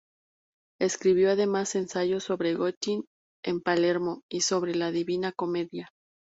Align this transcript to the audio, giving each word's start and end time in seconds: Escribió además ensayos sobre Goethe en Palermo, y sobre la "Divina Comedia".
Escribió 0.79 1.29
además 1.29 1.75
ensayos 1.75 2.23
sobre 2.23 2.55
Goethe 2.55 3.03
en 3.45 3.61
Palermo, 3.61 4.23
y 4.31 4.41
sobre 4.41 4.73
la 4.73 4.89
"Divina 4.89 5.31
Comedia". 5.31 5.91